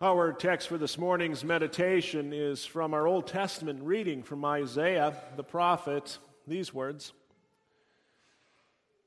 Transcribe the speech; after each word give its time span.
Our 0.00 0.32
text 0.32 0.68
for 0.68 0.78
this 0.78 0.96
morning's 0.96 1.42
meditation 1.42 2.32
is 2.32 2.64
from 2.64 2.94
our 2.94 3.08
Old 3.08 3.26
Testament 3.26 3.82
reading 3.82 4.22
from 4.22 4.44
Isaiah 4.44 5.12
the 5.34 5.42
prophet. 5.42 6.18
These 6.46 6.72
words 6.72 7.12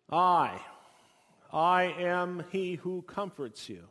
I, 0.10 0.60
I 1.50 1.84
am 1.84 2.44
he 2.52 2.76
who 2.76 3.04
comforts 3.04 3.70
you. 3.70 3.88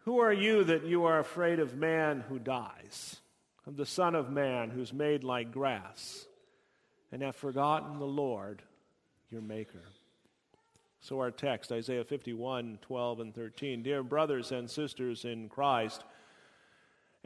Who 0.00 0.18
are 0.18 0.32
you 0.32 0.62
that 0.64 0.84
you 0.84 1.06
are 1.06 1.20
afraid 1.20 1.58
of 1.58 1.74
man 1.74 2.22
who 2.28 2.38
dies, 2.38 3.16
of 3.66 3.78
the 3.78 3.86
Son 3.86 4.14
of 4.14 4.30
Man 4.30 4.68
who's 4.68 4.92
made 4.92 5.24
like 5.24 5.50
grass, 5.50 6.26
and 7.10 7.22
have 7.22 7.34
forgotten 7.34 7.98
the 7.98 8.04
Lord 8.04 8.60
your 9.30 9.40
Maker? 9.40 9.84
So, 11.06 11.20
our 11.20 11.30
text, 11.30 11.70
Isaiah 11.70 12.02
51 12.02 12.78
12 12.80 13.20
and 13.20 13.34
13. 13.34 13.82
Dear 13.82 14.02
brothers 14.02 14.52
and 14.52 14.70
sisters 14.70 15.26
in 15.26 15.50
Christ, 15.50 16.02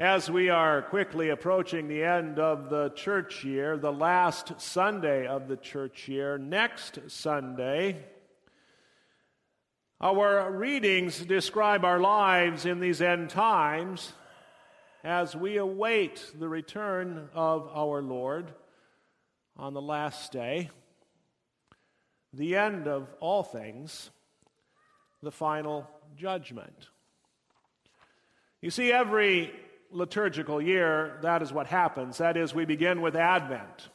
as 0.01 0.29
we 0.29 0.51
are 0.51 0.83
quickly 0.83 1.29
approaching 1.29 1.87
the 1.87 2.03
end 2.03 2.41
of 2.41 2.71
the 2.71 2.89
church 2.97 3.45
year, 3.45 3.77
the 3.77 3.93
last 3.93 4.61
Sunday 4.61 5.29
of 5.29 5.47
the 5.47 5.57
church 5.57 6.09
year, 6.09 6.39
next 6.39 6.99
Sunday, 7.07 8.05
our 10.01 10.51
readings 10.51 11.25
describe 11.25 11.85
our 11.85 12.01
lives 12.01 12.67
in 12.67 12.81
these 12.81 13.01
end 13.01 13.31
times 13.31 14.13
as 15.05 15.37
we 15.37 15.57
await 15.57 16.33
the 16.37 16.49
return 16.49 17.29
of 17.33 17.71
our 17.73 18.03
Lord 18.03 18.53
on 19.57 19.73
the 19.73 19.81
last 19.81 20.33
day 20.33 20.69
the 22.39 22.57
end 22.57 22.87
of 22.87 23.09
all 23.19 23.43
things, 23.43 24.11
the 25.23 25.33
final 25.33 25.89
judgment. 26.17 26.89
You 28.63 28.71
see, 28.71 28.93
every 28.93 29.53
liturgical 29.91 30.63
year, 30.63 31.19
that 31.23 31.43
is 31.43 31.53
what 31.53 31.67
happens. 31.67 32.19
That 32.19 32.37
is, 32.37 32.55
we 32.55 32.65
begin 32.65 33.01
with 33.01 33.17
Advent, 33.17 33.89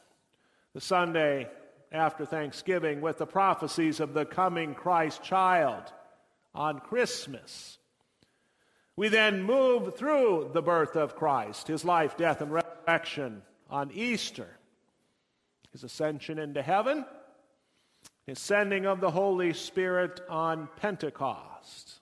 the 0.74 0.80
Sunday 0.80 1.48
after 1.90 2.26
Thanksgiving, 2.26 3.00
with 3.00 3.16
the 3.16 3.26
prophecies 3.26 3.98
of 3.98 4.12
the 4.12 4.26
coming 4.26 4.74
Christ 4.74 5.22
child 5.22 5.82
on 6.54 6.80
Christmas. 6.80 7.78
We 8.94 9.08
then 9.08 9.42
move 9.42 9.96
through 9.96 10.50
the 10.52 10.62
birth 10.62 10.96
of 10.96 11.16
Christ, 11.16 11.68
his 11.68 11.84
life, 11.84 12.16
death, 12.18 12.42
and 12.42 12.52
resurrection 12.52 13.42
on 13.70 13.90
Easter, 13.92 14.48
his 15.72 15.82
ascension 15.82 16.38
into 16.38 16.60
heaven 16.60 17.06
his 18.26 18.38
sending 18.38 18.86
of 18.86 19.00
the 19.00 19.10
Holy 19.10 19.52
Spirit 19.52 20.20
on 20.28 20.68
Pentecost. 20.76 22.00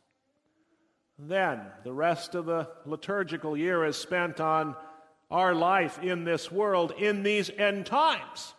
Then 1.19 1.61
the 1.85 1.93
rest 1.93 2.35
of 2.35 2.47
the 2.47 2.69
liturgical 2.87 3.57
year 3.57 3.85
is 3.85 3.97
spent 3.97 4.41
on 4.41 4.77
our 5.31 5.55
life 5.55 5.99
in 6.03 6.25
this 6.25 6.51
world 6.53 6.93
in 6.99 7.23
these 7.23 7.51
end 7.51 7.87
times, 7.87 8.55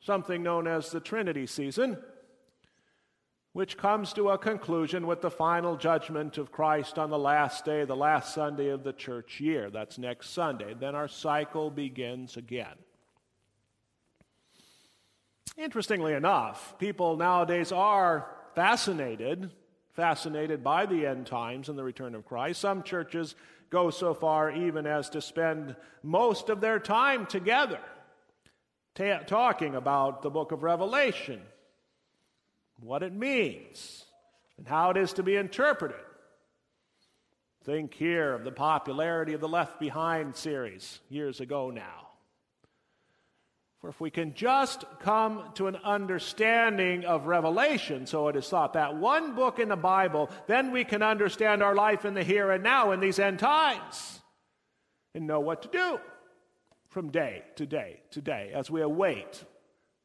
something 0.00 0.42
known 0.42 0.66
as 0.66 0.90
the 0.90 1.00
Trinity 1.00 1.46
season, 1.46 1.98
which 3.52 3.76
comes 3.76 4.12
to 4.14 4.30
a 4.30 4.38
conclusion 4.38 5.06
with 5.06 5.20
the 5.20 5.30
final 5.30 5.76
judgment 5.76 6.38
of 6.38 6.52
Christ 6.52 6.98
on 6.98 7.10
the 7.10 7.18
last 7.18 7.64
day, 7.64 7.84
the 7.84 7.96
last 7.96 8.34
Sunday 8.34 8.68
of 8.68 8.82
the 8.82 8.92
church 8.92 9.40
year. 9.40 9.70
That's 9.70 9.98
next 9.98 10.30
Sunday. 10.30 10.74
Then 10.74 10.94
our 10.94 11.08
cycle 11.08 11.70
begins 11.70 12.36
again. 12.36 12.76
Interestingly 15.56 16.12
enough, 16.12 16.78
people 16.78 17.16
nowadays 17.16 17.72
are 17.72 18.28
fascinated, 18.54 19.50
fascinated 19.94 20.62
by 20.62 20.86
the 20.86 21.06
end 21.06 21.26
times 21.26 21.68
and 21.68 21.78
the 21.78 21.84
return 21.84 22.14
of 22.14 22.26
Christ. 22.26 22.60
Some 22.60 22.82
churches 22.82 23.34
go 23.70 23.90
so 23.90 24.12
far 24.12 24.50
even 24.50 24.86
as 24.86 25.10
to 25.10 25.20
spend 25.20 25.74
most 26.02 26.50
of 26.50 26.60
their 26.60 26.78
time 26.78 27.26
together 27.26 27.80
ta- 28.94 29.20
talking 29.26 29.74
about 29.74 30.22
the 30.22 30.30
book 30.30 30.52
of 30.52 30.62
Revelation, 30.62 31.40
what 32.80 33.02
it 33.02 33.12
means, 33.12 34.04
and 34.58 34.66
how 34.66 34.90
it 34.90 34.96
is 34.96 35.14
to 35.14 35.22
be 35.22 35.36
interpreted. 35.36 35.96
Think 37.64 37.94
here 37.94 38.32
of 38.32 38.44
the 38.44 38.52
popularity 38.52 39.32
of 39.32 39.40
the 39.40 39.48
Left 39.48 39.80
Behind 39.80 40.36
series 40.36 41.00
years 41.08 41.40
ago 41.40 41.70
now. 41.70 42.05
If 43.88 44.00
we 44.00 44.10
can 44.10 44.34
just 44.34 44.84
come 45.00 45.50
to 45.54 45.68
an 45.68 45.76
understanding 45.76 47.04
of 47.04 47.26
Revelation, 47.26 48.06
so 48.06 48.28
it 48.28 48.36
is 48.36 48.48
thought, 48.48 48.72
that 48.72 48.96
one 48.96 49.34
book 49.34 49.58
in 49.58 49.68
the 49.68 49.76
Bible, 49.76 50.30
then 50.46 50.72
we 50.72 50.84
can 50.84 51.02
understand 51.02 51.62
our 51.62 51.74
life 51.74 52.04
in 52.04 52.14
the 52.14 52.24
here 52.24 52.50
and 52.50 52.64
now 52.64 52.92
in 52.92 53.00
these 53.00 53.18
end 53.18 53.38
times 53.38 54.20
and 55.14 55.26
know 55.26 55.40
what 55.40 55.62
to 55.62 55.68
do 55.68 55.98
from 56.88 57.10
day 57.10 57.42
to 57.56 57.66
day 57.66 58.00
to 58.10 58.20
day 58.20 58.50
as 58.54 58.70
we 58.70 58.80
await 58.80 59.44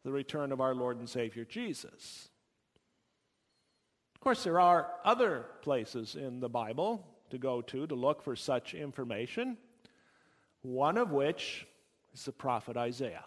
the 0.04 0.12
return 0.12 0.52
of 0.52 0.62
our 0.62 0.76
Lord 0.76 0.98
and 0.98 1.10
Savior 1.10 1.46
Jesus. 1.46 2.30
Of 4.16 4.22
course, 4.22 4.44
there 4.44 4.60
are 4.60 4.92
other 5.04 5.46
places 5.62 6.16
in 6.16 6.40
the 6.40 6.50
Bible 6.50 7.08
to 7.32 7.38
go 7.38 7.62
to 7.62 7.88
to 7.88 7.96
look 7.96 8.22
for 8.22 8.36
such 8.36 8.74
information, 8.74 9.58
one 10.62 10.98
of 10.98 11.12
which 11.12 11.66
is 12.14 12.26
the 12.26 12.32
prophet 12.32 12.78
Isaiah. 12.78 13.26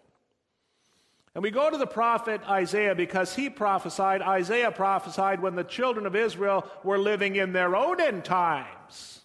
And 1.35 1.43
we 1.43 1.51
go 1.51 1.69
to 1.69 1.77
the 1.77 1.87
prophet 1.87 2.41
Isaiah 2.49 2.95
because 2.95 3.35
he 3.35 3.51
prophesied, 3.51 4.23
Isaiah 4.23 4.71
prophesied 4.71 5.43
when 5.43 5.57
the 5.57 5.65
children 5.65 6.07
of 6.07 6.15
Israel 6.15 6.67
were 6.85 6.99
living 6.99 7.35
in 7.37 7.53
their 7.53 7.75
own 7.75 8.01
end 8.01 8.25
times. 8.25 9.21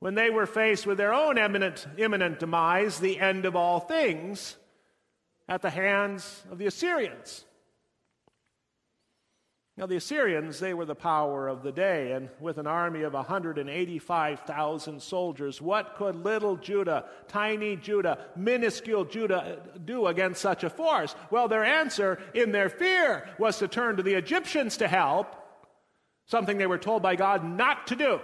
When 0.00 0.14
they 0.14 0.30
were 0.30 0.46
faced 0.46 0.86
with 0.86 0.98
their 0.98 1.14
own 1.14 1.38
imminent, 1.38 1.86
imminent 1.96 2.38
demise, 2.38 3.00
the 3.00 3.18
end 3.18 3.46
of 3.46 3.56
all 3.56 3.80
things, 3.80 4.56
at 5.48 5.62
the 5.62 5.70
hands 5.70 6.42
of 6.50 6.58
the 6.58 6.66
Assyrians. 6.66 7.44
Now, 9.76 9.86
the 9.86 9.96
Assyrians, 9.96 10.60
they 10.60 10.74
were 10.74 10.84
the 10.84 10.94
power 10.94 11.48
of 11.48 11.62
the 11.62 11.72
day, 11.72 12.12
and 12.12 12.28
with 12.40 12.58
an 12.58 12.66
army 12.66 13.02
of 13.02 13.14
185,000 13.14 15.02
soldiers, 15.02 15.62
what 15.62 15.94
could 15.96 16.16
little 16.16 16.56
Judah, 16.56 17.06
tiny 17.28 17.76
Judah, 17.76 18.26
minuscule 18.36 19.04
Judah 19.04 19.58
do 19.82 20.06
against 20.06 20.42
such 20.42 20.64
a 20.64 20.70
force? 20.70 21.14
Well, 21.30 21.48
their 21.48 21.64
answer 21.64 22.20
in 22.34 22.52
their 22.52 22.68
fear 22.68 23.28
was 23.38 23.58
to 23.58 23.68
turn 23.68 23.96
to 23.96 24.02
the 24.02 24.14
Egyptians 24.14 24.76
to 24.78 24.88
help, 24.88 25.34
something 26.26 26.58
they 26.58 26.66
were 26.66 26.76
told 26.76 27.02
by 27.02 27.16
God 27.16 27.44
not 27.44 27.86
to 27.86 27.96
do. 27.96 28.20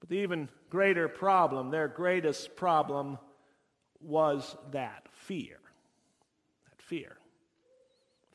But 0.00 0.08
the 0.08 0.18
even 0.18 0.48
greater 0.70 1.06
problem, 1.06 1.70
their 1.70 1.86
greatest 1.86 2.56
problem, 2.56 3.18
was 4.00 4.56
that 4.72 5.06
fear. 5.12 5.60
That 6.70 6.82
fear 6.82 7.18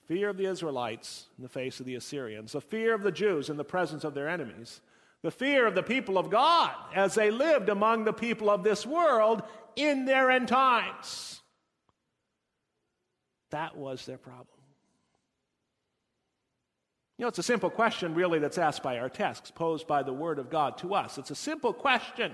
fear 0.10 0.28
of 0.28 0.38
the 0.38 0.48
Israelites 0.48 1.28
in 1.38 1.44
the 1.44 1.50
face 1.50 1.80
of 1.80 1.86
the 1.86 1.94
Assyrians, 1.94 2.54
the 2.54 2.62
fear 2.62 2.96
of 2.96 3.04
the 3.04 3.12
Jews 3.12 3.48
in 3.48 3.58
the 3.58 3.64
presence 3.64 4.04
of 4.04 4.16
their 4.16 4.28
enemies, 4.28 4.82
the 5.22 5.30
fear 5.30 5.68
of 5.68 5.76
the 5.76 5.84
people 5.84 6.18
of 6.18 6.32
God 6.32 6.74
as 6.96 7.14
they 7.14 7.30
lived 7.30 7.70
among 7.70 8.06
the 8.06 8.14
people 8.14 8.50
of 8.50 8.64
this 8.64 8.88
world 8.88 9.44
in 9.76 10.06
their 10.06 10.32
end 10.32 10.48
times. 10.48 11.42
That 13.52 13.78
was 13.78 14.08
their 14.08 14.18
problem. 14.18 14.48
You 17.20 17.26
know, 17.26 17.28
it's 17.28 17.38
a 17.38 17.44
simple 17.44 17.70
question, 17.70 18.16
really, 18.16 18.40
that's 18.40 18.58
asked 18.58 18.82
by 18.82 18.98
our 18.98 19.10
text, 19.10 19.54
posed 19.54 19.86
by 19.86 20.02
the 20.02 20.14
Word 20.14 20.40
of 20.40 20.50
God 20.50 20.80
to 20.80 20.96
us. 20.96 21.20
It's 21.20 21.32
a 21.32 21.36
simple 21.36 21.72
question 21.72 22.32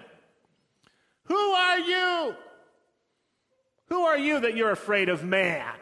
Who 1.26 1.36
are 1.36 1.80
you? 1.80 2.36
Who 3.88 4.02
are 4.04 4.18
you 4.18 4.40
that 4.40 4.56
you're 4.56 4.72
afraid 4.72 5.10
of 5.10 5.26
man? 5.26 5.74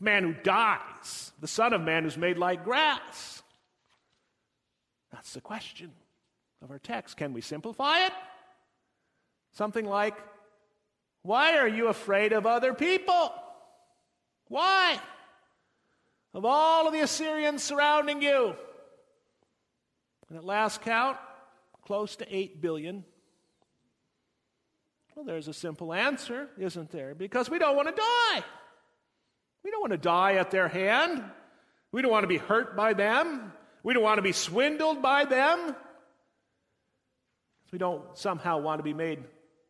Man 0.00 0.22
who 0.22 0.32
dies, 0.32 1.32
the 1.40 1.48
Son 1.48 1.72
of 1.72 1.80
Man 1.80 2.04
who's 2.04 2.16
made 2.16 2.38
like 2.38 2.64
grass? 2.64 3.42
That's 5.12 5.32
the 5.32 5.40
question 5.40 5.90
of 6.62 6.70
our 6.70 6.78
text. 6.78 7.16
Can 7.16 7.32
we 7.32 7.40
simplify 7.40 8.06
it? 8.06 8.12
Something 9.52 9.86
like, 9.86 10.16
Why 11.22 11.56
are 11.56 11.68
you 11.68 11.88
afraid 11.88 12.32
of 12.32 12.46
other 12.46 12.74
people? 12.74 13.32
Why? 14.48 15.00
Of 16.34 16.44
all 16.44 16.86
of 16.86 16.92
the 16.92 17.00
Assyrians 17.00 17.62
surrounding 17.62 18.22
you. 18.22 18.54
And 20.28 20.38
at 20.38 20.44
last 20.44 20.82
count, 20.82 21.16
close 21.82 22.16
to 22.16 22.36
8 22.36 22.60
billion. 22.60 23.04
Well, 25.14 25.24
there's 25.24 25.48
a 25.48 25.54
simple 25.54 25.92
answer, 25.92 26.48
isn't 26.58 26.90
there? 26.90 27.14
Because 27.14 27.50
we 27.50 27.58
don't 27.58 27.76
want 27.76 27.88
to 27.88 27.94
die. 27.94 28.44
We 29.68 29.72
don't 29.72 29.82
want 29.82 29.92
to 29.92 29.98
die 29.98 30.36
at 30.36 30.50
their 30.50 30.66
hand. 30.66 31.22
We 31.92 32.00
don't 32.00 32.10
want 32.10 32.24
to 32.24 32.28
be 32.28 32.38
hurt 32.38 32.74
by 32.74 32.94
them. 32.94 33.52
We 33.82 33.92
don't 33.92 34.02
want 34.02 34.16
to 34.16 34.22
be 34.22 34.32
swindled 34.32 35.02
by 35.02 35.26
them. 35.26 35.76
We 37.70 37.78
don't 37.78 38.16
somehow 38.16 38.60
want 38.60 38.78
to 38.78 38.82
be 38.82 38.94
made 38.94 39.22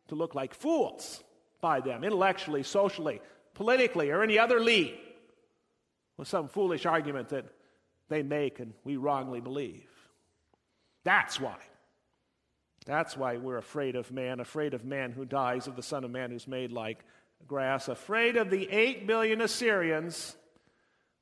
to 0.07 0.15
look 0.15 0.35
like 0.35 0.53
fools 0.53 1.21
by 1.59 1.81
them, 1.81 2.05
intellectually, 2.05 2.63
socially, 2.63 3.19
politically, 3.55 4.09
or 4.09 4.23
any 4.23 4.39
other 4.39 4.61
lead, 4.61 4.97
with 6.15 6.29
some 6.29 6.47
foolish 6.47 6.85
argument 6.85 7.27
that 7.29 7.47
they 8.07 8.23
make 8.23 8.61
and 8.61 8.71
we 8.85 8.95
wrongly 8.95 9.41
believe. 9.41 9.89
That's 11.03 11.41
why. 11.41 11.57
That's 12.85 13.17
why 13.17 13.35
we're 13.35 13.57
afraid 13.57 13.97
of 13.97 14.13
man, 14.13 14.39
afraid 14.39 14.73
of 14.73 14.85
man 14.85 15.11
who 15.11 15.25
dies, 15.25 15.67
of 15.67 15.75
the 15.75 15.83
Son 15.83 16.05
of 16.05 16.11
Man 16.11 16.31
who's 16.31 16.47
made 16.47 16.71
like 16.71 17.03
grass, 17.47 17.87
afraid 17.87 18.37
of 18.37 18.49
the 18.49 18.69
eight 18.69 19.07
billion 19.07 19.41
Assyrians 19.41 20.35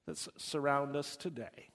that 0.05 0.17
surround 0.37 0.95
us 0.95 1.15
today. 1.15 1.69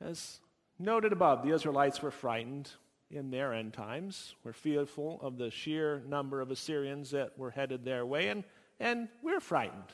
As 0.00 0.40
noted 0.78 1.12
above, 1.12 1.42
the 1.42 1.54
Israelites 1.54 2.02
were 2.02 2.10
frightened 2.10 2.70
in 3.10 3.30
their 3.30 3.52
end 3.52 3.72
times, 3.72 4.34
were 4.44 4.52
fearful 4.52 5.20
of 5.22 5.38
the 5.38 5.50
sheer 5.50 6.02
number 6.08 6.40
of 6.40 6.50
Assyrians 6.50 7.10
that 7.10 7.38
were 7.38 7.50
headed 7.50 7.84
their 7.84 8.04
way, 8.04 8.28
and, 8.28 8.44
and 8.80 9.08
we're 9.22 9.40
frightened. 9.40 9.92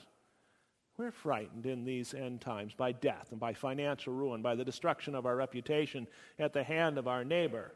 We're 0.97 1.11
frightened 1.11 1.67
in 1.67 1.85
these 1.85 2.13
end 2.13 2.41
times 2.41 2.75
by 2.75 2.93
death 2.93 3.29
and 3.31 3.41
by 3.41 3.55
financial 3.55 4.13
ruin, 4.13 4.43
by 4.43 4.55
the 4.55 4.65
destruction 4.65 5.15
of 5.15 5.27
our 5.27 5.37
reputation 5.37 6.07
at 6.39 6.53
the 6.53 6.63
hand 6.63 6.99
of 6.99 7.09
our 7.09 7.25
neighbor. 7.25 7.73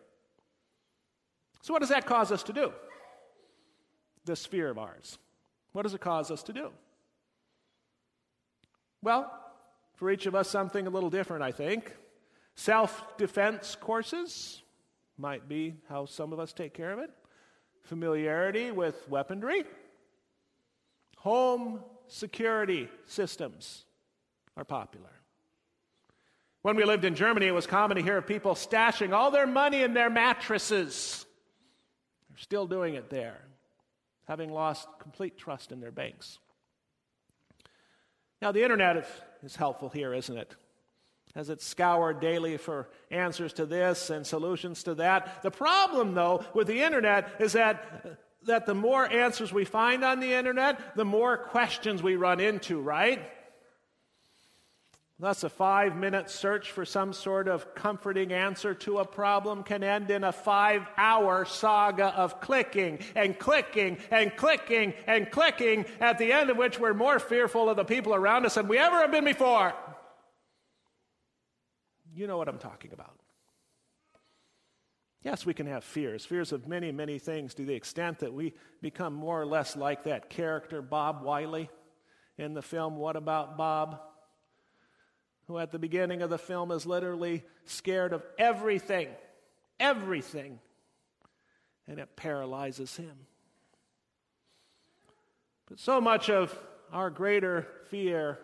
So, 1.63 1.73
what 1.73 1.81
does 1.81 1.89
that 1.89 2.05
cause 2.05 2.31
us 2.31 2.43
to 2.43 2.53
do? 2.53 2.73
This 4.25 4.47
fear 4.47 4.71
of 4.71 4.79
ours. 4.79 5.19
What 5.73 5.83
does 5.83 5.95
it 5.95 6.01
cause 6.01 6.31
us 6.31 6.43
to 6.45 6.53
do? 6.53 6.71
Well, 9.03 9.31
for 9.97 10.11
each 10.11 10.27
of 10.27 10.35
us, 10.35 10.49
something 10.49 10.87
a 10.87 10.91
little 10.91 11.11
different, 11.11 11.43
I 11.43 11.53
think. 11.53 11.95
Self 12.55 13.17
defense 13.19 13.77
courses 13.81 14.63
might 15.19 15.49
be 15.49 15.75
how 15.89 16.07
some 16.07 16.33
of 16.33 16.41
us 16.41 16.53
take 16.53 16.75
care 16.75 16.93
of 16.93 16.99
it. 16.99 17.11
Familiarity 17.83 18.71
with 18.71 19.09
weaponry. 19.09 19.65
Home 21.19 21.81
security 22.07 22.89
systems 23.07 23.85
are 24.57 24.65
popular. 24.65 25.11
When 26.63 26.77
we 26.77 26.85
lived 26.85 27.05
in 27.05 27.15
Germany, 27.15 27.47
it 27.47 27.55
was 27.55 27.67
common 27.67 27.97
to 27.97 28.03
hear 28.03 28.17
of 28.17 28.27
people 28.27 28.55
stashing 28.55 29.13
all 29.13 29.31
their 29.31 29.47
money 29.47 29.83
in 29.83 29.93
their 29.93 30.09
mattresses. 30.09 31.27
They're 32.31 32.39
still 32.39 32.67
doing 32.67 32.95
it 32.95 33.11
there, 33.11 33.39
having 34.27 34.53
lost 34.53 34.89
complete 34.99 35.37
trust 35.37 35.73
in 35.73 35.81
their 35.81 35.93
banks. 35.93 36.39
Now, 38.41 38.53
the 38.53 38.63
internet 38.63 39.07
is 39.43 39.57
helpful 39.57 39.89
here, 39.89 40.13
isn't 40.13 40.37
it? 40.37 40.55
As 41.35 41.51
it's 41.51 41.67
scoured 41.67 42.21
daily 42.21 42.57
for 42.57 42.89
answers 43.11 43.53
to 43.55 43.67
this 43.67 44.11
and 44.11 44.27
solutions 44.27 44.85
to 44.85 44.95
that. 44.97 45.43
The 45.43 45.51
problem, 45.51 46.15
though, 46.15 46.45
with 46.55 46.67
the 46.67 46.83
internet 46.83 47.37
is 47.41 47.55
that 47.55 48.21
that 48.47 48.67
the 48.67 48.75
more 48.75 49.11
answers 49.11 49.53
we 49.53 49.65
find 49.65 50.05
on 50.05 50.21
the 50.21 50.35
internet, 50.35 50.97
the 50.97 51.05
more 51.05 51.37
questions 51.37 52.03
we 52.03 52.17
run 52.17 52.41
into, 52.41 52.81
right? 52.81 53.23
Thus, 55.25 55.43
a 55.43 55.49
five 55.49 55.97
minute 55.97 56.29
search 56.29 56.71
for 56.71 56.85
some 56.85 57.15
sort 57.15 57.49
of 57.49 57.75
comforting 57.75 58.31
answer 58.31 58.75
to 58.75 58.99
a 58.99 59.07
problem 59.07 59.63
can 59.63 59.83
end 59.83 60.11
in 60.11 60.23
a 60.23 60.33
five 60.33 60.87
hour 60.99 61.47
saga 61.47 62.09
of 62.09 62.43
clicking 62.43 62.99
and 63.15 63.39
clicking 63.39 63.97
and 64.11 64.37
clicking 64.37 64.93
and 65.07 65.31
clicking, 65.31 65.87
at 65.99 66.19
the 66.19 66.31
end 66.31 66.51
of 66.51 66.59
which 66.59 66.79
we're 66.79 66.93
more 66.93 67.19
fearful 67.19 67.71
of 67.71 67.79
the 67.79 67.87
people 67.87 68.15
around 68.15 68.45
us 68.45 68.57
than 68.57 68.69
we 68.69 68.77
ever 68.77 68.97
have 68.99 69.13
been 69.13 69.25
before. 69.25 69.73
You 72.15 72.27
know 72.27 72.37
what 72.37 72.49
I'm 72.49 72.59
talking 72.59 72.93
about. 72.93 73.19
Yes, 75.23 75.47
we 75.47 75.55
can 75.55 75.65
have 75.69 75.85
fears, 75.85 76.27
fears 76.27 76.53
of 76.53 76.69
many, 76.69 76.93
many 76.93 77.19
things 77.19 77.55
to 77.55 77.65
the 77.65 77.73
extent 77.73 78.19
that 78.19 78.35
we 78.35 78.53
become 78.83 79.15
more 79.15 79.41
or 79.41 79.47
less 79.47 79.75
like 79.75 80.05
that 80.05 80.29
character, 80.29 80.83
Bob 80.83 81.23
Wiley, 81.23 81.71
in 82.37 82.53
the 82.53 82.61
film 82.61 82.99
What 82.99 83.17
About 83.17 83.57
Bob? 83.57 84.03
Who 85.47 85.59
at 85.59 85.73
the 85.73 85.79
beginning 85.79 86.23
of 86.23 86.31
the 86.31 86.39
film 86.39 86.71
is 86.71 86.87
literally 86.87 87.45
scared 87.67 88.13
of 88.13 88.23
everything, 88.39 89.09
everything, 89.79 90.59
and 91.87 91.99
it 91.99 92.17
paralyzes 92.17 92.97
him. 92.97 93.27
But 95.69 95.79
so 95.79 96.01
much 96.01 96.31
of 96.31 96.57
our 96.93 97.11
greater 97.11 97.67
fear 97.91 98.39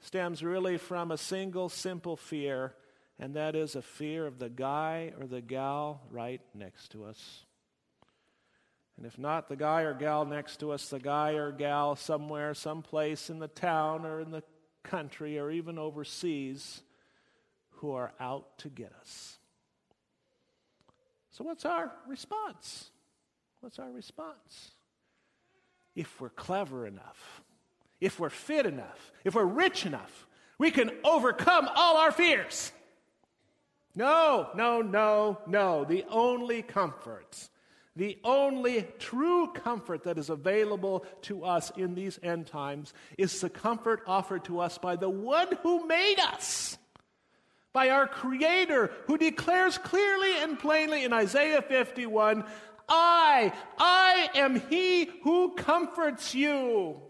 stems 0.00 0.42
really 0.42 0.76
from 0.76 1.10
a 1.10 1.16
single 1.16 1.68
simple 1.68 2.16
fear 2.16 2.74
and 3.18 3.34
that 3.34 3.54
is 3.54 3.76
a 3.76 3.82
fear 3.82 4.26
of 4.26 4.38
the 4.38 4.48
guy 4.48 5.12
or 5.20 5.26
the 5.26 5.40
gal 5.40 6.02
right 6.10 6.40
next 6.54 6.90
to 6.92 7.04
us. 7.04 7.44
And 8.96 9.06
if 9.06 9.18
not 9.18 9.48
the 9.48 9.56
guy 9.56 9.82
or 9.82 9.94
gal 9.94 10.24
next 10.24 10.60
to 10.60 10.72
us, 10.72 10.88
the 10.88 11.00
guy 11.00 11.32
or 11.32 11.52
gal 11.52 11.96
somewhere, 11.96 12.54
someplace 12.54 13.30
in 13.30 13.38
the 13.38 13.48
town 13.48 14.04
or 14.04 14.20
in 14.20 14.30
the 14.30 14.42
country 14.84 15.38
or 15.38 15.50
even 15.50 15.78
overseas 15.78 16.82
who 17.70 17.92
are 17.92 18.12
out 18.20 18.58
to 18.58 18.68
get 18.68 18.92
us. 19.00 19.38
So, 21.32 21.42
what's 21.42 21.64
our 21.64 21.90
response? 22.06 22.90
What's 23.60 23.80
our 23.80 23.90
response? 23.90 24.70
If 25.96 26.20
we're 26.20 26.28
clever 26.28 26.86
enough, 26.86 27.42
if 28.00 28.20
we're 28.20 28.30
fit 28.30 28.66
enough, 28.66 29.12
if 29.24 29.34
we're 29.34 29.44
rich 29.44 29.86
enough, 29.86 30.26
we 30.58 30.70
can 30.70 30.90
overcome 31.02 31.68
all 31.74 31.96
our 31.96 32.12
fears. 32.12 32.70
No, 33.94 34.48
no, 34.54 34.82
no, 34.82 35.38
no. 35.46 35.84
The 35.84 36.04
only 36.10 36.62
comfort, 36.62 37.48
the 37.96 38.18
only 38.24 38.86
true 38.98 39.46
comfort 39.48 40.04
that 40.04 40.18
is 40.18 40.28
available 40.28 41.04
to 41.22 41.44
us 41.44 41.70
in 41.76 41.94
these 41.94 42.18
end 42.22 42.46
times 42.46 42.92
is 43.16 43.40
the 43.40 43.50
comfort 43.50 44.02
offered 44.06 44.44
to 44.46 44.60
us 44.60 44.78
by 44.78 44.96
the 44.96 45.08
one 45.08 45.48
who 45.62 45.86
made 45.86 46.18
us, 46.18 46.76
by 47.72 47.90
our 47.90 48.08
Creator, 48.08 48.90
who 49.06 49.16
declares 49.16 49.78
clearly 49.78 50.36
and 50.38 50.58
plainly 50.58 51.04
in 51.04 51.12
Isaiah 51.12 51.62
51 51.62 52.44
I, 52.88 53.52
I 53.78 54.28
am 54.34 54.60
He 54.68 55.10
who 55.22 55.54
comforts 55.54 56.34
you. 56.34 57.00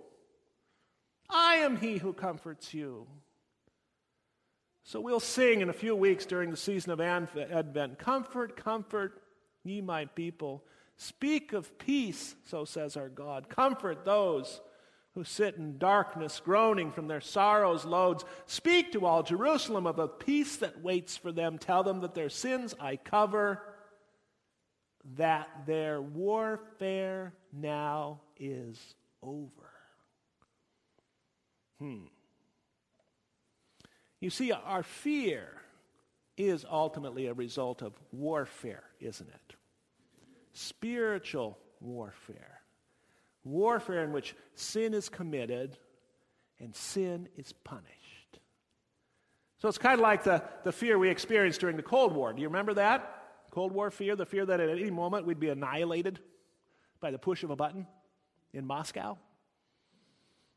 I 1.29 1.57
am 1.57 1.77
He 1.77 1.99
who 1.99 2.13
comforts 2.13 2.73
you. 2.73 3.07
So 4.85 5.01
we'll 5.01 5.19
sing 5.19 5.63
in 5.63 5.71
a 5.71 5.73
few 5.73 5.97
weeks 5.97 6.27
during 6.27 6.51
the 6.51 6.57
season 6.57 6.93
of 6.93 7.01
Advent 7.01 7.99
Comfort, 7.99 8.57
comfort 8.57 9.24
ye 9.65 9.81
my 9.81 10.05
people. 10.05 10.65
Speak 10.97 11.53
of 11.53 11.77
peace, 11.79 12.37
so 12.47 12.65
says 12.65 12.97
our 12.97 13.09
God. 13.09 13.49
Comfort 13.49 14.05
those 14.05 14.61
who 15.15 15.25
sit 15.25 15.57
in 15.57 15.79
darkness, 15.79 16.41
groaning 16.45 16.91
from 16.91 17.07
their 17.07 17.21
sorrows' 17.21 17.85
loads. 17.85 18.25
Speak 18.47 18.93
to 18.93 19.07
all 19.07 19.23
Jerusalem 19.23 19.87
of 19.87 19.99
a 19.99 20.09
peace 20.09 20.57
that 20.57 20.83
waits 20.83 21.17
for 21.17 21.33
them. 21.33 21.59
Tell 21.59 21.83
them 21.83 22.01
that 22.01 22.15
their 22.15 22.29
sins 22.29 22.75
I 22.81 22.97
cover, 22.97 23.63
that 25.17 25.49
their 25.67 26.01
warfare 26.01 27.33
now 27.53 28.21
is 28.37 28.95
over. 29.23 29.51
Hmm. 31.79 32.07
You 34.21 34.31
see, 34.31 34.53
our 34.53 34.83
fear 34.83 35.49
is 36.37 36.65
ultimately 36.69 37.27
a 37.27 37.35
result 37.35 37.83
of 37.83 37.93
warfare, 38.13 38.85
isn't 39.01 39.29
it? 39.29 39.57
Spiritual 40.53 41.59
warfare. 41.81 42.61
Warfare 43.45 44.05
in 44.05 44.13
which 44.13 44.35
sin 44.55 44.95
is 44.95 45.09
committed 45.09 45.77
and 46.59 46.75
sin 46.75 47.29
is 47.37 47.53
punished. 47.53 48.39
So 49.59 49.69
it's 49.69 49.79
kind 49.79 49.95
of 49.95 50.01
like 50.01 50.25
the, 50.25 50.43
the 50.65 50.73
fear 50.73 50.99
we 50.99 51.09
experienced 51.09 51.61
during 51.61 51.77
the 51.77 51.83
Cold 51.83 52.15
War. 52.15 52.33
Do 52.33 52.43
you 52.43 52.49
remember 52.49 52.75
that? 52.75 53.23
Cold 53.51 53.73
War 53.73 53.91
fear, 53.91 54.17
the 54.17 54.27
fear 54.27 54.45
that 54.47 54.61
at 54.61 54.69
any 54.69 54.91
moment 54.91 55.27
we'd 55.27 55.41
be 55.41 55.49
annihilated 55.49 56.19
by 57.01 57.11
the 57.11 57.19
push 57.19 57.43
of 57.45 57.51
a 57.51 57.57
button 57.57 57.87
in 58.53 58.67
Moscow. 58.67 59.17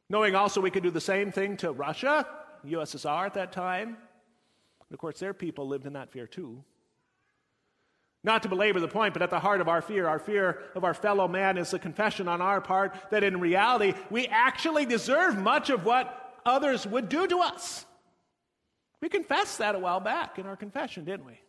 Knowing 0.10 0.36
also 0.36 0.62
we 0.62 0.72
could 0.72 0.84
do 0.84 0.91
the 0.91 1.01
same 1.01 1.31
thing 1.31 1.57
to 1.57 1.72
Russia 1.72 2.27
USSR 2.65 3.25
at 3.25 3.34
that 3.36 3.51
time. 3.51 3.98
Of 4.91 5.00
course, 5.00 5.20
their 5.20 5.34
people 5.34 5.67
lived 5.67 5.86
in 5.86 5.94
that 5.94 6.12
fear 6.12 6.27
too. 6.27 6.63
Not 8.24 8.44
to 8.44 8.50
belabor 8.50 8.79
the 8.79 8.88
point, 8.88 9.13
but 9.13 9.22
at 9.22 9.29
the 9.29 9.39
heart 9.39 9.62
of 9.62 9.67
our 9.67 9.82
fear, 9.82 10.08
our 10.08 10.20
fear 10.20 10.63
of 10.75 10.84
our 10.84 10.94
fellow 10.94 11.27
man 11.27 11.58
is 11.58 11.72
the 11.72 11.79
confession 11.79 12.27
on 12.27 12.41
our 12.41 12.60
part 12.60 12.96
that 13.12 13.24
in 13.24 13.39
reality, 13.39 13.94
we 14.10 14.27
actually 14.27 14.86
deserve 14.86 15.38
much 15.38 15.70
of 15.70 15.86
what 15.86 16.39
others 16.46 16.86
would 16.88 17.10
do 17.10 17.27
to 17.27 17.39
us. 17.39 17.86
We 19.01 19.10
confessed 19.10 19.60
that 19.60 19.75
a 19.75 19.79
while 19.79 20.00
back 20.00 20.39
in 20.39 20.48
our 20.48 20.56
confession, 20.56 21.06
didn't 21.06 21.25
we? 21.25 21.39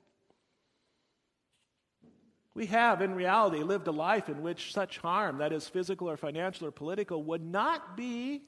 We 2.54 2.66
have, 2.66 3.00
in 3.02 3.14
reality, 3.14 3.62
lived 3.62 3.87
a 3.87 3.92
life 3.92 4.28
in 4.28 4.42
which 4.42 4.73
such 4.73 4.99
harm, 4.99 5.38
that 5.38 5.52
is 5.52 5.68
physical 5.68 6.11
or 6.11 6.16
financial 6.16 6.66
or 6.66 6.73
political, 6.73 7.23
would 7.23 7.45
not 7.45 7.97
be 7.97 8.42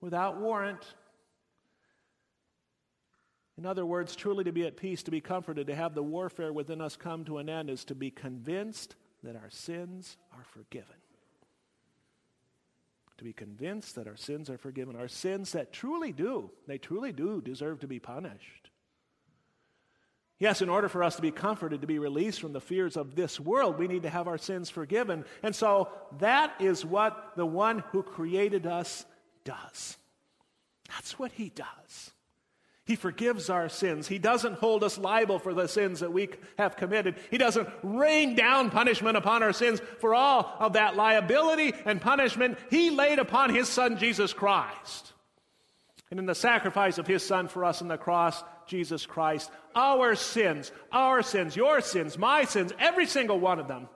without 0.00 0.38
warrant 0.38 0.94
in 3.58 3.64
other 3.64 3.86
words, 3.86 4.14
truly 4.14 4.44
to 4.44 4.52
be 4.52 4.66
at 4.66 4.76
peace, 4.76 5.02
to 5.04 5.10
be 5.10 5.20
comforted, 5.20 5.66
to 5.68 5.74
have 5.74 5.94
the 5.94 6.02
warfare 6.02 6.52
within 6.52 6.80
us 6.80 6.94
come 6.96 7.24
to 7.24 7.38
an 7.38 7.48
end 7.48 7.70
is 7.70 7.84
to 7.86 7.94
be 7.94 8.10
convinced 8.10 8.96
that 9.22 9.34
our 9.36 9.50
sins 9.50 10.16
are 10.36 10.44
forgiven. 10.44 10.96
to 13.18 13.24
be 13.24 13.32
convinced 13.32 13.94
that 13.94 14.06
our 14.06 14.16
sins 14.16 14.50
are 14.50 14.58
forgiven, 14.58 14.94
our 14.94 15.08
sins 15.08 15.52
that 15.52 15.72
truly 15.72 16.12
do, 16.12 16.50
they 16.66 16.78
truly 16.78 17.12
do 17.12 17.40
deserve 17.40 17.80
to 17.80 17.86
be 17.86 17.98
punished. 17.98 18.70
Yes, 20.38 20.60
in 20.60 20.68
order 20.68 20.90
for 20.90 21.02
us 21.02 21.16
to 21.16 21.22
be 21.22 21.30
comforted, 21.30 21.80
to 21.80 21.86
be 21.86 21.98
released 21.98 22.42
from 22.42 22.52
the 22.52 22.60
fears 22.60 22.98
of 22.98 23.14
this 23.14 23.40
world, 23.40 23.78
we 23.78 23.88
need 23.88 24.02
to 24.02 24.10
have 24.10 24.28
our 24.28 24.36
sins 24.36 24.68
forgiven. 24.68 25.24
And 25.42 25.56
so 25.56 25.88
that 26.18 26.54
is 26.60 26.84
what 26.84 27.32
the 27.36 27.46
one 27.46 27.78
who 27.90 28.02
created 28.02 28.66
us 28.66 29.06
does. 29.44 29.96
That's 30.90 31.18
what 31.18 31.32
he 31.32 31.48
does. 31.48 32.10
He 32.86 32.94
forgives 32.94 33.50
our 33.50 33.68
sins. 33.68 34.06
He 34.06 34.18
doesn't 34.18 34.60
hold 34.60 34.84
us 34.84 34.96
liable 34.96 35.40
for 35.40 35.52
the 35.52 35.66
sins 35.66 36.00
that 36.00 36.12
we 36.12 36.28
have 36.56 36.76
committed. 36.76 37.16
He 37.32 37.36
doesn't 37.36 37.68
rain 37.82 38.36
down 38.36 38.70
punishment 38.70 39.16
upon 39.16 39.42
our 39.42 39.52
sins 39.52 39.80
for 39.98 40.14
all 40.14 40.56
of 40.60 40.74
that 40.74 40.94
liability 40.94 41.74
and 41.84 42.00
punishment 42.00 42.56
He 42.70 42.90
laid 42.90 43.18
upon 43.18 43.52
His 43.52 43.68
Son, 43.68 43.98
Jesus 43.98 44.32
Christ. 44.32 45.12
And 46.12 46.20
in 46.20 46.26
the 46.26 46.34
sacrifice 46.36 46.98
of 46.98 47.08
His 47.08 47.26
Son 47.26 47.48
for 47.48 47.64
us 47.64 47.82
on 47.82 47.88
the 47.88 47.98
cross, 47.98 48.44
Jesus 48.68 49.04
Christ, 49.04 49.50
our 49.74 50.14
sins, 50.14 50.70
our 50.92 51.22
sins, 51.22 51.56
your 51.56 51.80
sins, 51.80 52.16
my 52.16 52.44
sins, 52.44 52.72
every 52.78 53.06
single 53.06 53.40
one 53.40 53.58
of 53.58 53.66
them 53.66 53.88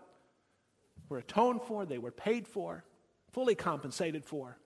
were 1.09 1.18
atoned 1.18 1.62
for, 1.62 1.87
they 1.87 1.99
were 1.99 2.11
paid 2.11 2.49
for, 2.49 2.85
fully 3.32 3.54
compensated 3.54 4.25
for. 4.25 4.59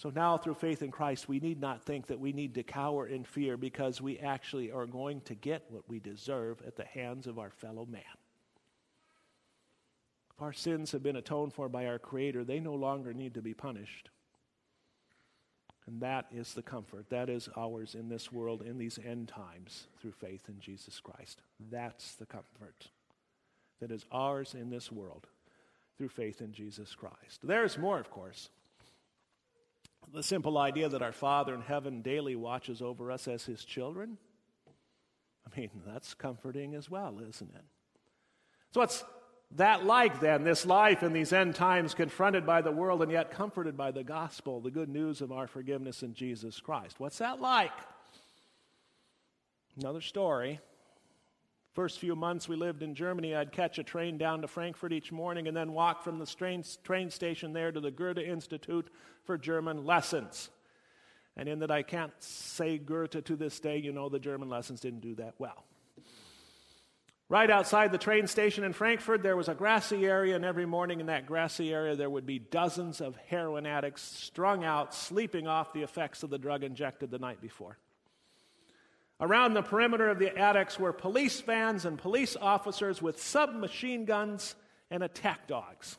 So 0.00 0.08
now, 0.08 0.38
through 0.38 0.54
faith 0.54 0.80
in 0.80 0.90
Christ, 0.90 1.28
we 1.28 1.40
need 1.40 1.60
not 1.60 1.82
think 1.82 2.06
that 2.06 2.18
we 2.18 2.32
need 2.32 2.54
to 2.54 2.62
cower 2.62 3.06
in 3.06 3.22
fear 3.22 3.58
because 3.58 4.00
we 4.00 4.18
actually 4.18 4.72
are 4.72 4.86
going 4.86 5.20
to 5.26 5.34
get 5.34 5.66
what 5.68 5.86
we 5.90 5.98
deserve 6.00 6.62
at 6.66 6.74
the 6.74 6.86
hands 6.86 7.26
of 7.26 7.38
our 7.38 7.50
fellow 7.50 7.84
man. 7.84 8.00
If 10.34 10.40
our 10.40 10.54
sins 10.54 10.92
have 10.92 11.02
been 11.02 11.16
atoned 11.16 11.52
for 11.52 11.68
by 11.68 11.84
our 11.84 11.98
Creator, 11.98 12.44
they 12.44 12.60
no 12.60 12.76
longer 12.76 13.12
need 13.12 13.34
to 13.34 13.42
be 13.42 13.52
punished. 13.52 14.08
And 15.86 16.00
that 16.00 16.28
is 16.32 16.54
the 16.54 16.62
comfort. 16.62 17.10
That 17.10 17.28
is 17.28 17.50
ours 17.54 17.94
in 17.94 18.08
this 18.08 18.32
world, 18.32 18.62
in 18.62 18.78
these 18.78 18.98
end 19.04 19.28
times, 19.28 19.86
through 20.00 20.12
faith 20.12 20.48
in 20.48 20.60
Jesus 20.60 20.98
Christ. 20.98 21.42
That's 21.70 22.14
the 22.14 22.24
comfort 22.24 22.88
that 23.82 23.90
is 23.90 24.06
ours 24.10 24.54
in 24.54 24.70
this 24.70 24.90
world 24.90 25.26
through 25.98 26.08
faith 26.08 26.40
in 26.40 26.54
Jesus 26.54 26.94
Christ. 26.94 27.40
There's 27.42 27.76
more, 27.76 28.00
of 28.00 28.10
course 28.10 28.48
the 30.12 30.22
simple 30.22 30.58
idea 30.58 30.88
that 30.88 31.02
our 31.02 31.12
Father 31.12 31.54
in 31.54 31.62
heaven 31.62 32.02
daily 32.02 32.36
watches 32.36 32.82
over 32.82 33.10
us 33.10 33.28
as 33.28 33.44
his 33.44 33.64
children, 33.64 34.18
I 35.46 35.58
mean, 35.58 35.70
that's 35.86 36.14
comforting 36.14 36.74
as 36.74 36.90
well, 36.90 37.18
isn't 37.20 37.54
it? 37.54 37.64
So, 38.72 38.80
what's 38.80 39.04
that 39.56 39.84
like 39.84 40.20
then, 40.20 40.44
this 40.44 40.64
life 40.64 41.02
in 41.02 41.12
these 41.12 41.32
end 41.32 41.54
times, 41.54 41.94
confronted 41.94 42.46
by 42.46 42.62
the 42.62 42.70
world 42.70 43.02
and 43.02 43.10
yet 43.10 43.30
comforted 43.30 43.76
by 43.76 43.90
the 43.90 44.04
gospel, 44.04 44.60
the 44.60 44.70
good 44.70 44.88
news 44.88 45.20
of 45.20 45.32
our 45.32 45.46
forgiveness 45.46 46.02
in 46.02 46.14
Jesus 46.14 46.60
Christ? 46.60 47.00
What's 47.00 47.18
that 47.18 47.40
like? 47.40 47.72
Another 49.78 50.00
story. 50.00 50.60
First 51.72 52.00
few 52.00 52.16
months 52.16 52.48
we 52.48 52.56
lived 52.56 52.82
in 52.82 52.96
Germany, 52.96 53.34
I'd 53.34 53.52
catch 53.52 53.78
a 53.78 53.84
train 53.84 54.18
down 54.18 54.42
to 54.42 54.48
Frankfurt 54.48 54.92
each 54.92 55.12
morning 55.12 55.46
and 55.46 55.56
then 55.56 55.72
walk 55.72 56.02
from 56.02 56.18
the 56.18 56.26
train, 56.26 57.10
station 57.10 57.52
there 57.52 57.70
to 57.70 57.80
the 57.80 57.92
Goethe 57.92 58.18
Institute 58.18 58.88
for 59.24 59.38
German 59.38 59.84
lessons. 59.84 60.50
And 61.36 61.48
in 61.48 61.60
that 61.60 61.70
I 61.70 61.82
can't 61.82 62.12
say 62.18 62.76
Goethe 62.76 63.24
to 63.24 63.36
this 63.36 63.60
day, 63.60 63.78
you 63.78 63.92
know, 63.92 64.08
the 64.08 64.18
German 64.18 64.48
lessons 64.48 64.80
didn't 64.80 65.00
do 65.00 65.14
that 65.16 65.34
well. 65.38 65.64
Right 67.28 67.48
outside 67.48 67.92
the 67.92 67.98
train 67.98 68.26
station 68.26 68.64
in 68.64 68.72
Frankfurt, 68.72 69.22
there 69.22 69.36
was 69.36 69.48
a 69.48 69.54
grassy 69.54 70.04
area, 70.04 70.34
and 70.34 70.44
every 70.44 70.66
morning 70.66 70.98
in 70.98 71.06
that 71.06 71.26
grassy 71.26 71.72
area, 71.72 71.94
there 71.94 72.10
would 72.10 72.26
be 72.26 72.40
dozens 72.40 73.00
of 73.00 73.14
heroin 73.28 73.66
addicts 73.66 74.02
strung 74.02 74.64
out, 74.64 74.92
sleeping 74.92 75.46
off 75.46 75.72
the 75.72 75.84
effects 75.84 76.24
of 76.24 76.30
the 76.30 76.38
drug 76.38 76.64
injected 76.64 77.12
the 77.12 77.20
night 77.20 77.40
before. 77.40 77.78
Around 79.20 79.52
the 79.52 79.62
perimeter 79.62 80.08
of 80.08 80.18
the 80.18 80.36
attics 80.36 80.78
were 80.78 80.92
police 80.92 81.40
vans 81.42 81.84
and 81.84 81.98
police 81.98 82.36
officers 82.40 83.02
with 83.02 83.20
submachine 83.20 84.06
guns 84.06 84.54
and 84.90 85.02
attack 85.02 85.46
dogs. 85.46 85.98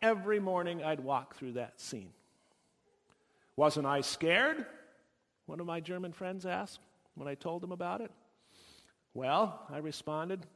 Every 0.00 0.38
morning 0.38 0.84
I'd 0.84 1.00
walk 1.00 1.34
through 1.34 1.52
that 1.52 1.80
scene. 1.80 2.10
Wasn't 3.56 3.86
I 3.86 4.00
scared? 4.00 4.64
One 5.46 5.60
of 5.60 5.66
my 5.66 5.80
German 5.80 6.12
friends 6.12 6.46
asked 6.46 6.78
when 7.14 7.26
I 7.26 7.34
told 7.34 7.64
him 7.64 7.72
about 7.72 8.00
it. 8.00 8.10
Well, 9.12 9.60
I 9.70 9.78
responded, 9.78 10.46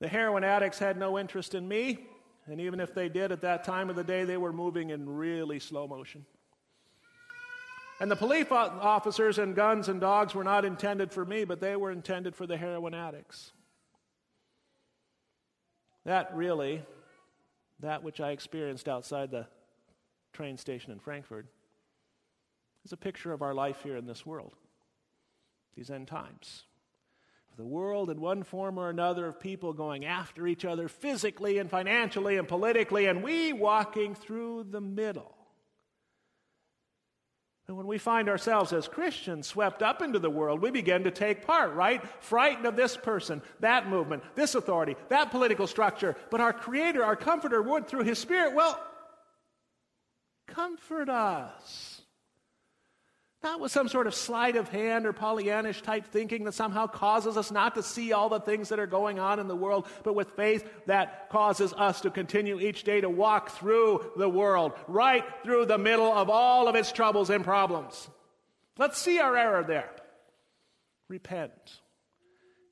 the 0.00 0.08
heroin 0.08 0.44
addicts 0.44 0.78
had 0.78 0.96
no 0.96 1.18
interest 1.18 1.54
in 1.54 1.66
me, 1.66 2.06
and 2.46 2.60
even 2.60 2.78
if 2.78 2.94
they 2.94 3.08
did 3.08 3.32
at 3.32 3.40
that 3.42 3.64
time 3.64 3.90
of 3.90 3.96
the 3.96 4.04
day, 4.04 4.24
they 4.24 4.36
were 4.36 4.52
moving 4.52 4.90
in 4.90 5.08
really 5.08 5.58
slow 5.58 5.86
motion. 5.88 6.24
And 8.00 8.10
the 8.10 8.16
police 8.16 8.46
officers 8.50 9.38
and 9.38 9.56
guns 9.56 9.88
and 9.88 10.00
dogs 10.00 10.34
were 10.34 10.44
not 10.44 10.64
intended 10.64 11.12
for 11.12 11.24
me, 11.24 11.44
but 11.44 11.60
they 11.60 11.74
were 11.74 11.90
intended 11.90 12.36
for 12.36 12.46
the 12.46 12.56
heroin 12.56 12.94
addicts. 12.94 13.52
That 16.04 16.34
really, 16.34 16.82
that 17.80 18.04
which 18.04 18.20
I 18.20 18.30
experienced 18.30 18.88
outside 18.88 19.30
the 19.30 19.46
train 20.32 20.56
station 20.56 20.92
in 20.92 21.00
Frankfurt, 21.00 21.46
is 22.84 22.92
a 22.92 22.96
picture 22.96 23.32
of 23.32 23.42
our 23.42 23.52
life 23.52 23.82
here 23.82 23.96
in 23.96 24.06
this 24.06 24.24
world, 24.24 24.54
these 25.76 25.90
end 25.90 26.06
times. 26.06 26.64
The 27.56 27.66
world, 27.66 28.08
in 28.08 28.20
one 28.20 28.44
form 28.44 28.78
or 28.78 28.88
another, 28.88 29.26
of 29.26 29.40
people 29.40 29.72
going 29.72 30.04
after 30.04 30.46
each 30.46 30.64
other 30.64 30.86
physically 30.86 31.58
and 31.58 31.68
financially 31.68 32.36
and 32.36 32.46
politically, 32.46 33.06
and 33.06 33.20
we 33.20 33.52
walking 33.52 34.14
through 34.14 34.68
the 34.70 34.80
middle 34.80 35.34
and 37.68 37.76
when 37.76 37.86
we 37.86 37.98
find 37.98 38.30
ourselves 38.30 38.72
as 38.72 38.88
Christians 38.88 39.46
swept 39.46 39.82
up 39.82 40.00
into 40.00 40.18
the 40.18 40.30
world, 40.30 40.62
we 40.62 40.70
begin 40.70 41.04
to 41.04 41.10
take 41.10 41.46
part, 41.46 41.74
right? 41.74 42.02
Frightened 42.20 42.64
of 42.64 42.76
this 42.76 42.96
person, 42.96 43.42
that 43.60 43.90
movement, 43.90 44.22
this 44.34 44.54
authority, 44.54 44.96
that 45.10 45.30
political 45.30 45.66
structure. 45.66 46.16
But 46.30 46.40
our 46.40 46.54
Creator, 46.54 47.04
our 47.04 47.14
Comforter, 47.14 47.60
would 47.60 47.86
through 47.86 48.04
His 48.04 48.18
Spirit, 48.18 48.54
well, 48.54 48.82
comfort 50.46 51.10
us. 51.10 51.97
Not 53.42 53.60
with 53.60 53.70
some 53.70 53.88
sort 53.88 54.08
of 54.08 54.16
sleight 54.16 54.56
of 54.56 54.68
hand 54.68 55.06
or 55.06 55.12
Pollyannish 55.12 55.82
type 55.82 56.06
thinking 56.06 56.44
that 56.44 56.54
somehow 56.54 56.88
causes 56.88 57.36
us 57.36 57.52
not 57.52 57.76
to 57.76 57.84
see 57.84 58.12
all 58.12 58.28
the 58.28 58.40
things 58.40 58.70
that 58.70 58.80
are 58.80 58.86
going 58.86 59.20
on 59.20 59.38
in 59.38 59.46
the 59.46 59.54
world, 59.54 59.86
but 60.02 60.16
with 60.16 60.30
faith 60.30 60.68
that 60.86 61.30
causes 61.30 61.72
us 61.72 62.00
to 62.00 62.10
continue 62.10 62.58
each 62.58 62.82
day 62.82 63.00
to 63.00 63.08
walk 63.08 63.50
through 63.50 64.10
the 64.16 64.28
world, 64.28 64.72
right 64.88 65.24
through 65.44 65.66
the 65.66 65.78
middle 65.78 66.12
of 66.12 66.28
all 66.28 66.66
of 66.66 66.74
its 66.74 66.90
troubles 66.90 67.30
and 67.30 67.44
problems. 67.44 68.08
Let's 68.76 68.98
see 68.98 69.20
our 69.20 69.36
error 69.36 69.62
there. 69.62 69.90
Repent 71.06 71.80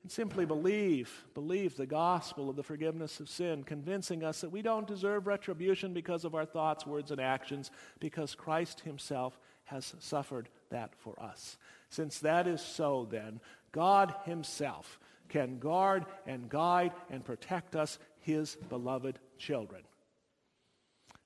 and 0.03 0.11
simply 0.11 0.45
believe, 0.45 1.25
believe 1.33 1.75
the 1.75 1.85
gospel 1.85 2.49
of 2.49 2.57
the 2.57 2.63
forgiveness 2.63 3.21
of 3.21 3.29
sin, 3.29 3.63
convincing 3.63 4.23
us 4.23 4.41
that 4.41 4.51
we 4.51 4.61
don't 4.61 4.87
deserve 4.87 5.27
retribution 5.27 5.93
because 5.93 6.25
of 6.25 6.35
our 6.35 6.45
thoughts, 6.45 6.85
words, 6.85 7.11
and 7.11 7.21
actions, 7.21 7.71
because 7.99 8.35
Christ 8.35 8.81
Himself 8.81 9.39
has 9.67 9.93
suffered 9.99 10.49
that 10.69 10.93
for 10.97 11.21
us. 11.21 11.57
Since 11.89 12.19
that 12.19 12.47
is 12.47 12.61
so, 12.61 13.07
then, 13.09 13.39
God 13.71 14.13
Himself 14.25 14.99
can 15.29 15.59
guard 15.59 16.05
and 16.25 16.49
guide 16.49 16.91
and 17.09 17.23
protect 17.23 17.75
us, 17.75 17.99
His 18.21 18.55
beloved 18.69 19.19
children. 19.37 19.83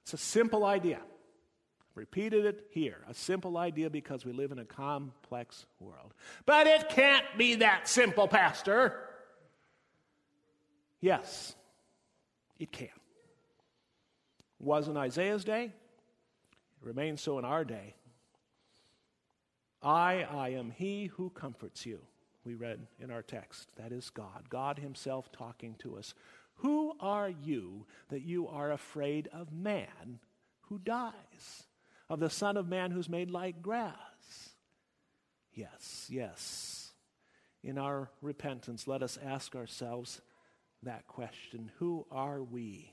It's 0.04 0.14
a 0.14 0.18
simple 0.18 0.66
idea. 0.66 1.00
Repeated 1.94 2.46
it 2.46 2.68
here. 2.72 2.98
A 3.10 3.14
simple 3.14 3.58
idea 3.58 3.90
because 3.90 4.26
we 4.26 4.32
live 4.32 4.52
in 4.52 4.60
a 4.60 4.66
complex 4.66 5.66
world. 5.80 6.14
But 6.46 6.68
it 6.68 6.90
can't 6.90 7.26
be 7.38 7.56
that 7.56 7.88
simple, 7.88 8.28
Pastor. 8.28 8.98
Yes, 11.02 11.56
it 12.60 12.72
can. 12.72 12.88
was 14.60 14.88
in 14.88 14.96
Isaiah's 14.96 15.44
day, 15.44 15.66
it 15.66 15.74
remains 16.88 17.20
so 17.20 17.40
in 17.40 17.46
our 17.46 17.66
day. 17.66 17.96
I, 19.82 20.26
I 20.30 20.50
am 20.50 20.72
he 20.72 21.06
who 21.06 21.30
comforts 21.32 21.86
you. 21.86 22.02
We 22.44 22.56
read 22.56 22.88
in 23.00 23.12
our 23.12 23.22
text. 23.22 23.70
That 23.78 23.92
is 23.92 24.10
God, 24.10 24.50
God 24.50 24.80
Himself 24.80 25.32
talking 25.32 25.76
to 25.80 25.98
us. 25.98 26.14
Who 26.56 26.94
are 27.00 27.30
you 27.30 27.86
that 28.10 28.22
you 28.22 28.48
are 28.48 28.72
afraid 28.72 29.28
of 29.34 29.52
man 29.52 30.20
who 30.62 30.80
dies, 30.80 31.64
of 32.10 32.20
the 32.20 32.30
Son 32.30 32.58
of 32.58 32.68
Man 32.68 32.92
who's 32.92 33.10
made 33.10 33.32
like 33.32 33.62
grass? 33.62 33.96
Yes, 35.54 36.08
yes. 36.10 36.92
In 37.64 37.78
our 37.78 38.10
repentance, 38.22 38.88
let 38.88 39.04
us 39.04 39.20
ask 39.24 39.56
ourselves 39.56 40.22
that 40.84 41.08
question 41.08 41.72
Who 41.78 42.06
are 42.12 42.42
we 42.42 42.92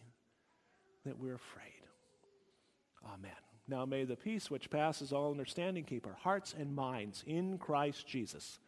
that 1.05 1.19
we're 1.19 1.35
afraid? 1.35 1.65
Amen. 3.07 3.48
Now 3.69 3.85
may 3.85 4.05
the 4.05 4.17
peace 4.17 4.51
which 4.51 4.71
passes 4.71 5.13
all 5.13 5.31
understanding 5.31 5.85
keep 5.85 6.07
our 6.07 6.15
hearts 6.15 6.55
and 6.59 6.75
minds 6.75 7.23
in 7.27 7.59
Christ 7.59 8.07
Jesus 8.07 8.59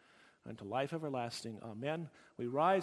unto 0.47 0.64
life 0.64 0.92
everlasting. 0.92 1.59
Amen. 1.64 2.09
We 2.37 2.47
rise. 2.47 2.78